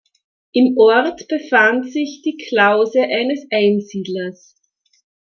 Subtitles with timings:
[0.51, 4.55] Im Ort befand sich die Klause eines Einsiedlers.